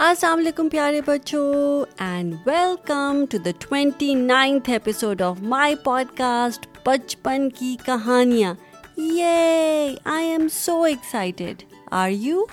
[0.00, 5.74] السلام علیکم پیارے بچوں and welcome to the twenty ninth episode of my
[6.16, 8.52] podcast بچپن کی کہانیاں
[8.96, 12.44] یہ I am so excited are you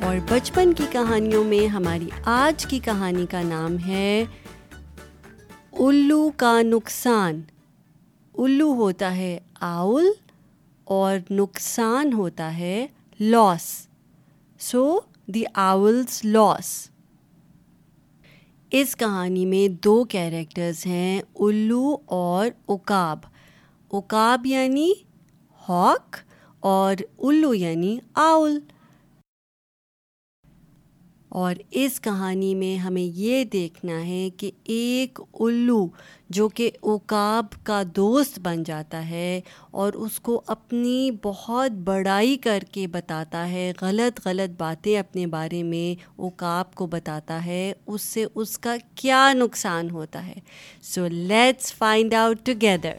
[0.00, 4.24] اور بچپن کی کہانیوں میں ہماری آج کی کہانی کا نام ہے،
[5.72, 7.40] الو کا نقصان.
[8.38, 10.04] الو ہوتا ہے آؤل
[10.84, 12.86] اور نقصان ہوتا ہے
[13.20, 13.86] لاس۔
[14.58, 16.90] سو دی آولس لاس۔
[18.70, 23.18] اس کہانی میں دو کیریکٹرز ہیں، الو اور اکاب۔
[23.92, 24.92] اکاب یعنی
[25.68, 26.16] ہاک
[26.60, 28.58] اور الو یعنی آؤل۔
[31.32, 35.86] اور اس کہانی میں ہمیں یہ دیکھنا ہے کہ ایک الو
[36.28, 42.64] جو کہ اوکاب کا دوست بن جاتا ہے اور اس کو اپنی بہت بڑائی کر
[42.72, 48.26] کے بتاتا ہے، غلط غلط باتیں اپنے بارے میں اوکاب کو بتاتا ہے، اس سے
[48.34, 50.38] اس کا کیا نقصان ہوتا ہے؟
[50.82, 52.98] So let's find out together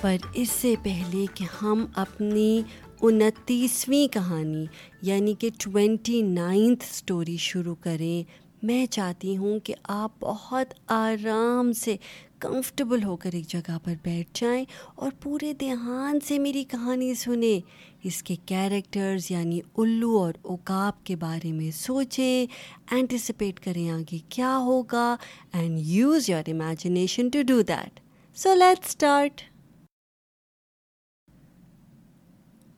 [0.00, 2.62] پر اس سے پہلے کہ ہم اپنی
[3.02, 4.64] انتیسویں کہانی
[5.02, 11.96] یعنی کہ ٹوینٹی نائنتھ اسٹوری شروع کریں۔ میں چاہتی ہوں کہ آپ بہت آرام سے
[12.38, 17.60] کمفرٹیبل ہو کر ایک جگہ پر بیٹھ جائیں اور پورے دھیان سے میری کہانی سنیں۔
[18.02, 22.46] اس کے کیریکٹرز یعنی الو اور اوکاب کے بارے میں سوچیں
[22.90, 25.16] اینٹیسپیٹ کریں آگے کیا ہوگا
[25.52, 28.00] and use your imagination to do that
[28.36, 29.40] so let start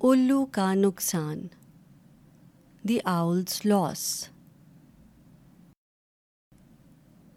[0.00, 1.46] الو کا نقصان۔
[2.82, 4.28] دی آؤلس لاس۔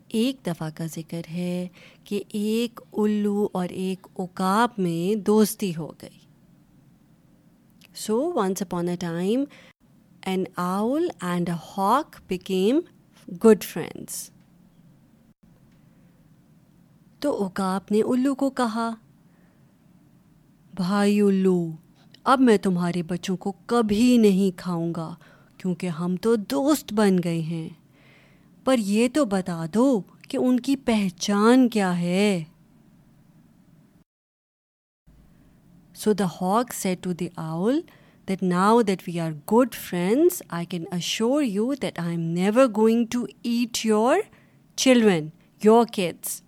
[0.08, 1.67] ایک دفعہ کا ذکر ہے
[2.04, 6.20] کہ ایک الو اور ایک اوکاب میں دوستی ہو گئی۔
[7.95, 9.43] So once upon a time
[10.26, 12.80] an owl and a hawk became
[13.45, 14.30] good friends
[17.20, 18.89] تو اوکاب نے الو کو کہا،
[20.76, 21.72] بھائی الو
[22.23, 25.15] اب میں تمہارے بچوں کو کبھی نہیں کھاؤں گا،
[25.58, 27.70] کیونکہ ہم تو دوست بن گئے ہیں۔
[28.64, 32.43] پر یہ تو بتا دو کہ ان کی پہچان کیا ہے۔
[35.95, 37.81] So the hawk said to the owl
[38.27, 42.67] that now that we are good friends I can assure you that I am never
[42.76, 44.17] going to eat your
[44.76, 45.27] children
[45.64, 46.42] your kids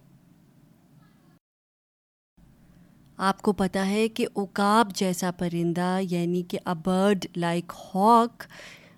[3.18, 8.44] آپ کو پتہ ہے کہ اکاب جیسا پرندہ یعنی کہ ا برڈ لائک ہاک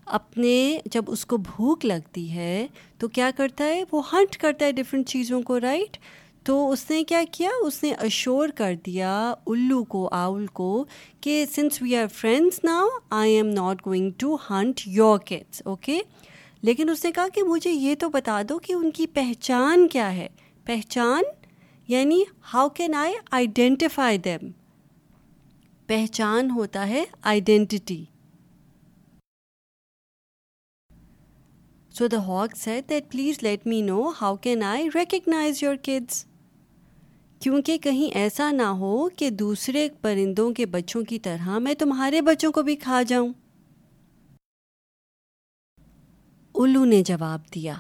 [0.06, 2.68] اپنے جب اس کو بھوک لگتی ہے
[2.98, 5.98] تو کیا کرتا ہے؟ وہ ہنٹ کرتا ہے ڈفرینٹ چیزوں کو رائٹ
[6.44, 10.86] تو اس نے کیا کیا؟ اس نے اشور کر دیا الو کو آؤل کو
[11.22, 16.00] کہ since we are friends now I am not going to hunt your kids okay
[16.62, 20.16] لیکن اس نے کہا کہ مجھے یہ تو بتا دو کہ ان کی پہچان کیا
[20.16, 20.28] ہے۔
[20.66, 21.24] پہچان
[21.88, 22.23] یعنی
[22.53, 24.51] how can I identify them
[25.88, 28.03] پہچان ہوتا ہے identity
[31.91, 36.25] so the hawk said that please let me know how can I recognise your kids
[37.41, 42.52] کیونکہ کہیں ایسا نہ ہو کہ دوسرے پرندوں کے بچوں کی طرح میں تمہارے بچوں
[42.52, 43.34] کو بھی کھا جاؤں۔
[46.56, 47.75] الو نے جواب دیا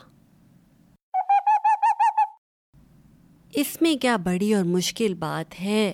[3.55, 5.93] اس میں کیا بڑی اور مشکل بات ہے؟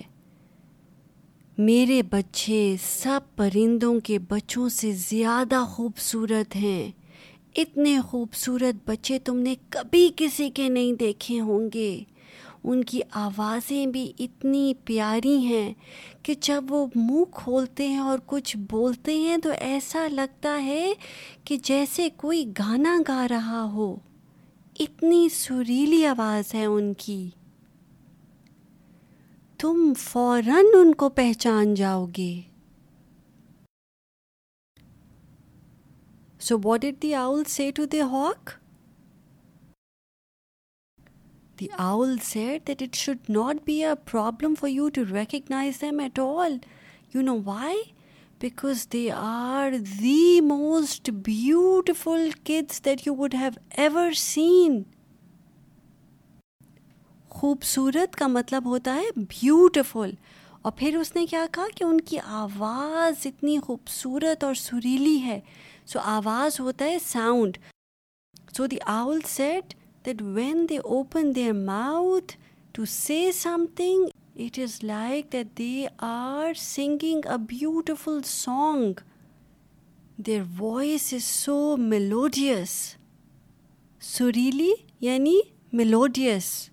[1.58, 6.90] میرے بچے سب پرندوں کے بچوں سے زیادہ خوبصورت ہیں۔
[7.56, 12.04] اتنے خوبصورت بچے تم نے کبھی کسی کے نہیں دیکھے ہوں گے۔
[12.64, 15.74] ان کی آوازیں بھی اتنی پیاری ہیں
[16.22, 20.92] کہ جب وہ منہ کھولتے ہیں اور کچھ بولتے ہیں تو ایسا لگتا ہے
[21.44, 23.96] کہ جیسے کوئی گانا گا رہا ہو۔
[24.80, 27.30] اتنی سریلی آواز ہے ان کی۔
[29.62, 32.40] تم فوراً ان کو پہچان جاؤ گے۔
[36.40, 38.50] So what did the owl سے to the hawk
[41.60, 46.00] the owl said that it should not be a problem for you to recognise them
[46.00, 46.56] at all
[47.14, 47.82] you know why
[48.40, 49.70] because they are
[50.02, 54.82] the most beautiful kids that you would have ever seen
[57.42, 60.10] خوبصورت کا مطلب ہوتا ہے beautiful
[60.62, 65.40] اور پھر اس نے کیا کہا کہ ان کی آواز اتنی خوبصورت اور سریلی ہے.
[65.86, 67.58] سو so, آواز ہوتا ہے sound
[68.56, 69.74] so the owl said
[70.06, 72.36] that when they open their mouth
[72.72, 73.32] to say
[73.76, 74.04] something
[74.36, 79.00] it is like that they are singing a beautiful song
[80.16, 82.96] their voice is so melodious
[84.00, 85.40] سریلی یعنی
[85.72, 86.68] melodious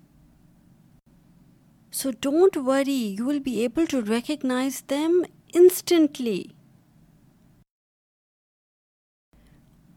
[2.00, 5.22] so don't worry you will be able to recognise them
[5.54, 6.42] instantly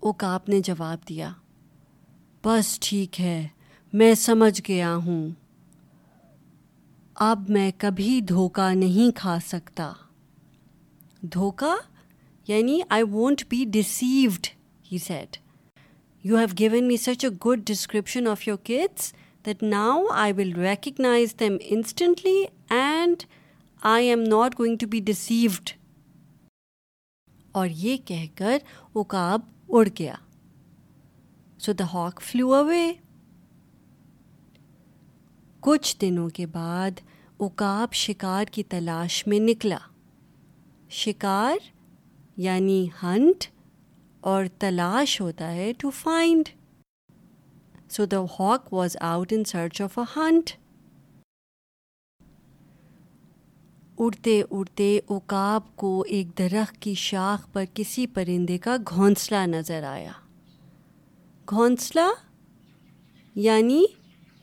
[0.03, 1.31] okapi نے جواب دیا
[2.45, 3.47] بس ٹھیک ہے
[3.93, 5.29] میں سمجھ گیا ہوں
[7.17, 9.93] اب میں کبھی دھوکہ نہیں کھا سکتا
[11.33, 11.75] دھوکا
[12.49, 14.47] یعنی I won't be deceived
[14.93, 15.37] he said
[16.25, 19.13] you have given me such a good description of your kids
[19.47, 23.23] that now I will recognise them instantly and
[23.83, 25.71] I am not going to be deceived
[27.53, 28.59] اور یہ کہہ کر
[28.95, 30.15] وہ کاب اڑ گیا۔
[31.59, 32.93] سو the ہاک flu اوے
[35.61, 37.01] کچھ دنوں کے بعد
[37.37, 39.79] اوکاب شکار کی تلاش میں نکلا۔
[40.91, 41.57] شکار
[42.37, 43.45] یعنی ہنٹ
[44.21, 46.49] اور تلاش ہوتا ہے to find
[47.93, 50.51] so the hawk was out in search of a hunt
[53.99, 60.13] اڑتے اڑتے اوکاب کو ایک درخت کی شاخ پر کسی پرندے کا گھونسلا نظر آیا۔
[61.51, 62.11] گھونسلا
[63.35, 63.85] یعنی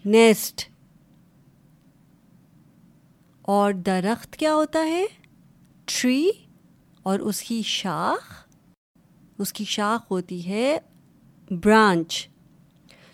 [0.05, 0.69] نیسٹ۔
[3.41, 5.05] اور درخت کیا ہوتا ہے؟
[5.85, 6.31] ٹری۔
[7.03, 8.47] اور اس کی شاخ؟
[9.37, 10.77] اس کی شاخ ہوتی ہے
[11.51, 12.29] branch.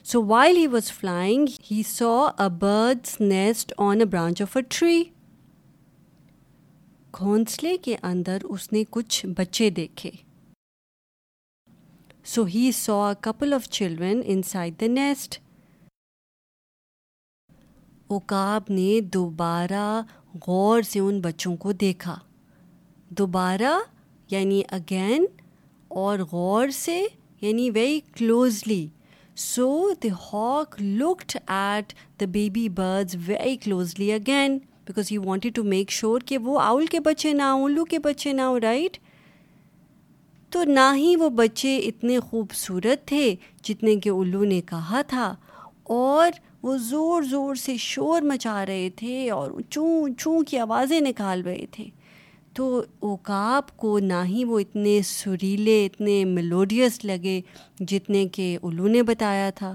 [0.05, 2.09] So while he was flying he saw
[2.39, 5.03] a birds nest on a branch of a tree
[7.13, 10.11] گھونسلے کے اندر اس نے کچھ بچے دیکھے
[12.25, 15.39] so he saw a couple of children inside the nest
[18.07, 20.01] اوکاب نے دوبارہ
[20.47, 22.15] غور سے ان بچوں کو دیکھا
[23.09, 23.77] دوبارہ
[24.29, 25.25] یعنی اگین
[25.91, 27.05] اور غور سے
[27.41, 28.87] یعنی very closely
[29.37, 35.63] so the hawk looked at the baby birds very closely again because you wanted to
[35.63, 38.97] make sure کہ وہ آؤل کے بچے نہ ہوں الو کے بچے نہ ہوں رائٹ
[40.51, 45.33] تو نہ ہی وہ بچے اتنے خوبصورت تھے جتنے کہ الو نے کہا تھا،
[45.83, 46.31] اور
[46.63, 51.65] وہ زور زور سے شور مچا رہے تھے اور چوں چوں کی آوازیں نکال رہے
[51.71, 51.85] تھے۔
[52.55, 57.41] تو اوکاب کو نہ ہی وہ اتنے سریلے، اتنے میلوڈیس لگے
[57.79, 59.73] جتنے کہ الو نے بتایا تھا۔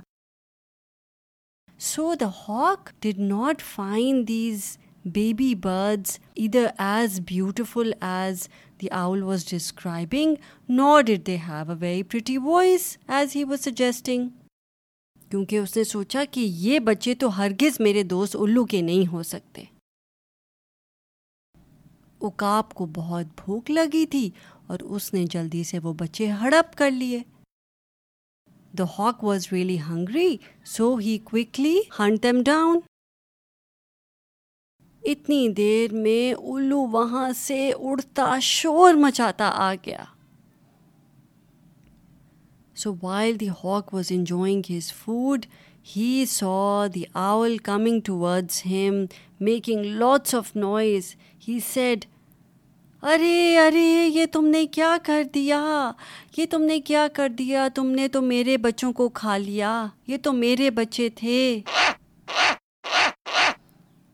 [1.78, 8.48] So the hawk did not find these baby birds either as beautiful as
[8.80, 10.34] the owl was describing
[10.68, 14.28] nor did they have a very pretty voice as he was suggesting
[15.30, 19.22] کیونکہ اس نے سوچا کہ یہ بچے تو ہرگز میرے دوست الو کے نہیں ہو
[19.22, 19.64] سکتے۔
[22.20, 24.31] اکاپ کو بہت بھوک لگی تھی
[24.67, 27.22] اور اس نے جلدی سے وہ بچے ہڑپ کر لیے۔
[28.78, 32.78] The hawk was really hungry so he quickly hunt them down
[35.02, 40.05] اتنی دیر میں الو وہاں سے اڑتا شور مچاتا آ گیا۔
[42.76, 45.46] So while the hawk was enjoying his food
[45.96, 49.04] he saw the owl coming towards him
[49.40, 51.14] making lots of noise
[51.49, 52.04] he said
[53.02, 55.61] ارے ارے، یہ تم نے کیا کر دیا؟
[56.37, 60.16] یہ تم نے کیا کر دیا؟ تم نے تو میرے بچوں کو کھا لیا۔ یہ
[60.23, 61.61] تو میرے بچے تھے۔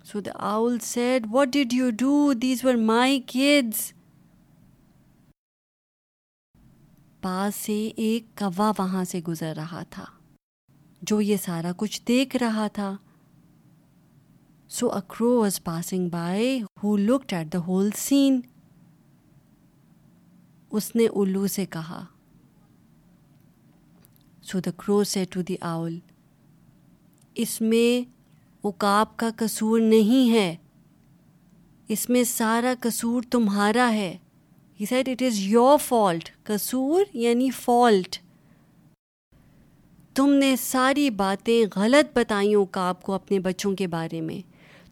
[0.04, 3.92] So the owl said what did you do these were my kids
[7.22, 10.04] پاس سے ایک کوا وہاں سے گزر رہا تھا،
[11.02, 12.96] جو یہ سارا کچھ دیکھ رہا تھا۔
[14.70, 18.40] So a crow was passing by he looked at the whole scene
[20.76, 22.04] اس نے الو سے کہا،
[24.42, 25.98] سو دا کرو سے ٹو دی آؤل،
[27.34, 28.10] اس میں
[28.64, 30.56] اکاب کا قصور نہیں ہے،
[31.88, 34.16] اس میں سارا قصور تمہارا ہے۔
[34.80, 38.16] He said it is your fault قصور یعنی فالٹ
[40.14, 44.40] تم نے ساری باتیں غلط بتائیں اوکاب کو اپنے بچوں کے بارے میں۔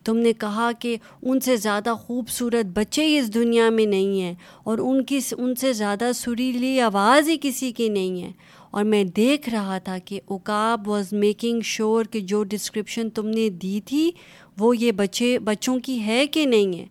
[0.05, 4.35] تم نے کہا کہ ان سے زیادہ خوبصورت بچے اس دنیا میں نہیں ہیں
[4.65, 8.33] اور ان کی ان سے زیادہ سریلی آواز ہی کسی کی نہیں ہے۔
[8.71, 13.49] اور میں دیکھ رہا تھا کہ اوکاب واز میکنگ شور کہ جو ڈسکرپشن تم نے
[13.49, 14.11] دی تھی
[14.59, 16.87] وہ یہ بچے بچوں کی ہے کہ نہیں ہے۔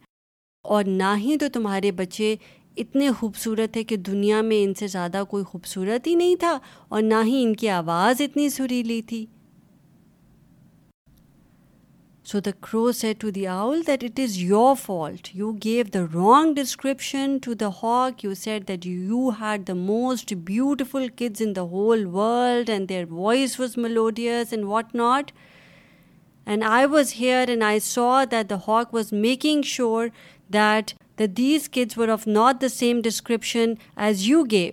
[0.63, 2.36] اور نہ ہی تو تمہارے بچے
[2.77, 7.01] اتنے خوبصورت ہے کہ دنیا میں ان سے زیادہ کوئی خوبصورت ہی نہیں تھا اور
[7.01, 9.25] نہ ہی ان کی آواز اتنی سریلی تھی۔
[12.25, 15.99] So the crow said to the owl that it is your fault you gave the
[16.13, 21.55] wrong description to the hawk you said that you had the most beautiful kids in
[21.55, 25.31] the whole world and their voice was melodious and what not
[26.45, 30.07] and I was here and I saw that the hawk was making شور
[30.53, 34.71] that the these kids were of not the same description as you gave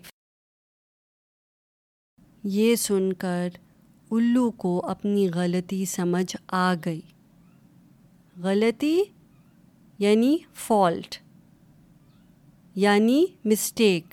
[2.45, 3.49] یہ سن کر
[4.11, 7.01] الو کو اپنی غلطی سمجھ آ گئی۔
[8.43, 9.03] غلطی
[9.99, 11.17] یعنی فالٹ
[12.75, 14.05] یعنی مسٹیک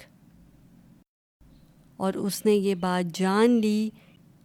[1.98, 3.90] اور اس نے یہ بات جان لی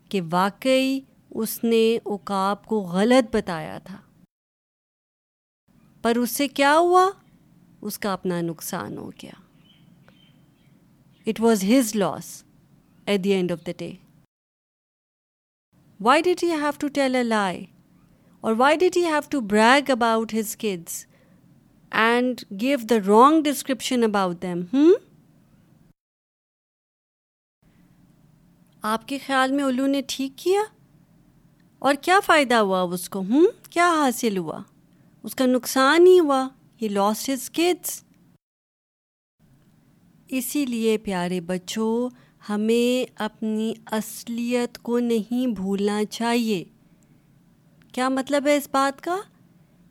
[0.08, 4.00] کہ واقعی اس نے عقاب کو غلط بتایا تھا۔
[6.02, 7.10] پر اس سے کیا ہوا؟
[7.80, 9.32] اس کا اپنا نقصان ہو گیا۔
[11.26, 12.44] It was his loss
[13.06, 13.92] at the end of the day
[16.00, 17.66] why did you have to tell a lie
[18.44, 21.06] or why did you have to brag about his kids
[21.90, 24.92] and gave the wrong description about them ہوں
[28.82, 30.60] آپ کے خیال میں الو نے ٹھیک کیا؟
[31.78, 34.58] اور کیا فائدہ ہوا اس کو ہوں کیا حاصل ہوا؟
[35.22, 36.48] اس کا نقصان ہی ہوا
[36.82, 38.02] ہی لاسٹ ہز کڈس
[40.28, 42.08] اسی لیے پیارے بچوں،
[42.48, 46.64] ہمیں اپنی اصلیت کو نہیں بھولنا چاہیے۔
[47.92, 49.16] کیا مطلب ہے اس بات کا؟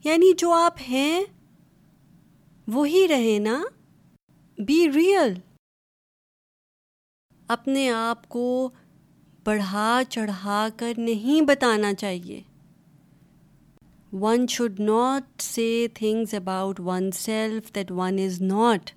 [0.04, 1.24] یعنی جو آپ ہیں،
[2.68, 3.64] وہی رہے نا؟
[4.58, 5.34] بی ریئل
[7.48, 8.70] اپنے آپ کو
[9.44, 12.42] بڑھا چڑھا کر نہیں بتانا چاہیے۔
[14.14, 16.80] One should not say things about
[17.12, 18.92] oneself that one is not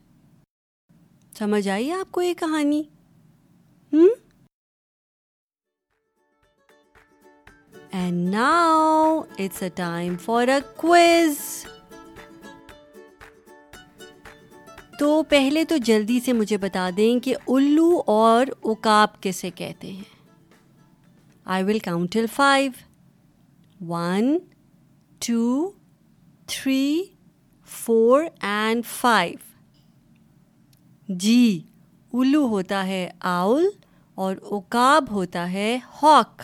[1.38, 2.82] سمجھ آئیے آپ کو یہ کہانی؟
[3.92, 4.08] ہوں
[7.94, 11.34] and now it's a time for a quiz
[14.98, 20.02] تو پہلے تو جلدی سے مجھے بتا دیں کہ الو اور اکاب کسے کہتے ہیں؟
[21.44, 22.72] I will count till five
[23.88, 24.38] one
[25.26, 25.70] two
[26.46, 27.04] three
[27.66, 29.38] four and five
[31.08, 31.62] جی
[32.12, 33.68] الو ہوتا ہے آؤل
[34.14, 36.42] اور اوکاب ہوتا ہے ہاک.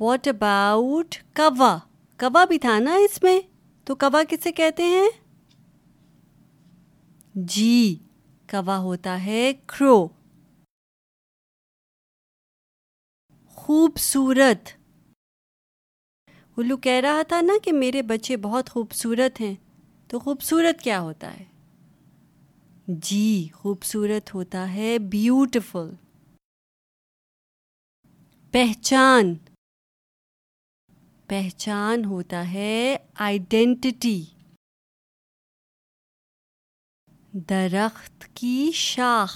[0.00, 1.78] واٹ اباؤٹ کوا
[2.18, 3.40] کوا بھی تھا نا اس میں؟
[3.84, 5.08] تو کوا کسے کہتے ہیں؟
[7.34, 7.98] جی
[8.50, 10.08] کوا ہوتا ہے کرو
[13.48, 14.68] خوبصورت۔
[16.56, 19.54] الو کہہ رہا تھا نا کہ میرے بچے بہت خوبصورت ہیں،
[20.08, 21.44] تو خوبصورت کیا ہوتا ہے؟
[22.88, 25.90] جی خوبصورت ہوتا ہے بیوٹیفل
[28.50, 29.34] پہچان۔
[31.28, 34.22] پہچان ہوتا ہے آئیڈینٹی
[37.48, 39.32] درخت کی شاخ.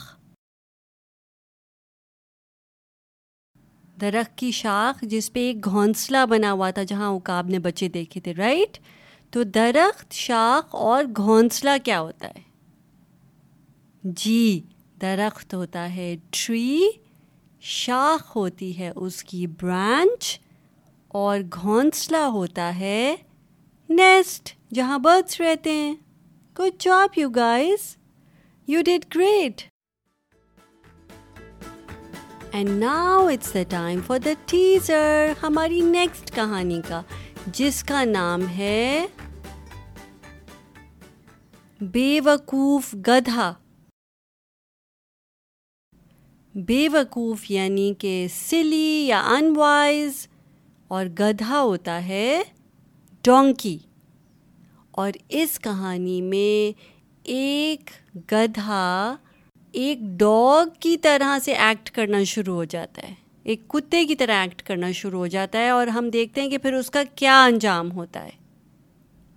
[4.01, 8.21] درخت کی شاخ جس پہ ایک گھونسلہ بنا ہوا تھا جہاں اکاب نے بچے دیکھے
[8.21, 8.79] تھے رائٹ
[9.33, 12.43] تو درخت، شاخ اور گھونسلہ کیا ہوتا ہے؟
[14.05, 14.61] جی
[15.01, 16.81] درخت ہوتا ہے ٹری
[17.61, 20.39] شاخ ہوتی ہے اس کی برانچ
[21.19, 23.17] اور گھونسلہ ہوتا ہے
[23.89, 25.95] نیسٹ جہاں برڈس رہتے ہیں۔
[26.59, 27.97] Good job you guys
[28.67, 29.63] you did great
[32.53, 37.03] and now it's the time for the teaser ہماری نیکسٹ کہانی کا،
[37.47, 39.07] جس کا نام ہے
[41.81, 43.53] بے وقوف گدھا۔
[46.55, 50.27] بے وقوف یعنی کہ سلی یا ان وائز
[50.89, 52.43] اور گدھا ہوتا ہے
[53.25, 53.79] ڈونکی۔
[54.91, 56.79] اور اس کہانی میں
[57.25, 57.91] ایک
[58.33, 59.17] گدھا
[59.73, 64.33] ایک ڈاگ کی طرح سے ایکٹ کرنا شروع ہو جاتا ہے۔ ایک کتے کی طرح
[64.33, 67.45] ایکٹ کرنا شروع ہو جاتا ہے اور ہم دیکھتے ہیں کہ پھر اس کا کیا
[67.45, 68.31] انجام ہوتا ہے۔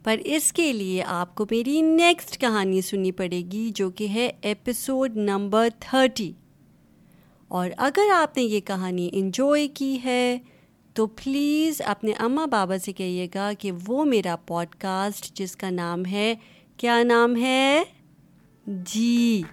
[0.03, 4.31] پر اس کے لیے آپ کو میری نیکسٹ کہانی سننی پڑے گی جو کہ ہے
[4.41, 6.31] ایپیسوڈ نمبر تھرٹی۔
[7.47, 10.37] اور اگر آپ نے یہ کہانی انجوائے کی ہے
[10.93, 15.69] تو پلیز اپنے اماں بابا سے کہیے گا کہ وہ میرا پوڈ کاسٹ جس کا
[15.69, 16.35] نام ہے،
[16.77, 17.83] کیا نام ہے؟
[18.67, 19.43] جی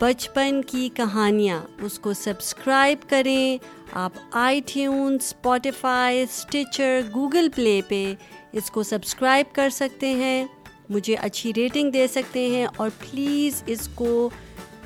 [0.00, 3.58] بچپن کی کہانیاں۔ اس کو سبسکرائب کریں۔
[3.92, 4.12] آپ
[4.66, 8.14] iTunes Spotify Stitcher Google Play پہ
[8.52, 10.46] اس کو سبسکرائب کر سکتے ہیں۔
[10.88, 14.30] مجھے اچھی ریٹنگ دے سکتے ہیں اور پلیز اس کو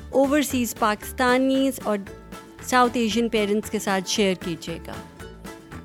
[0.09, 1.97] اوورسیز پاکستانیز اور
[2.61, 4.93] ساؤتھ ایشین پیرنٹس کے ساتھ شیئر کیجیے گا۔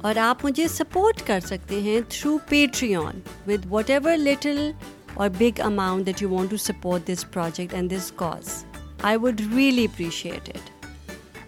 [0.04, 2.38] اور آپ مجھے سپورٹ کر سکتے ہیں through
[2.94, 4.72] Patreon with whatever little
[5.14, 8.64] or big amount that you want to support this project and this cause
[9.02, 10.70] I would really appreciate it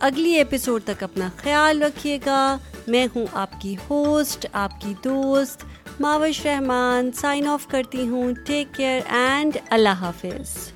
[0.00, 5.64] اگلی ایپیسوڈ تک اپنا خیال رکھیے گا۔ میں ہوں آپ کی ہوسٹ آپ کی دوست،
[6.00, 10.75] ماوش رحمان سائن آف کرتی ہوں۔ ٹیک کیئر اینڈ اللہ حافظ۔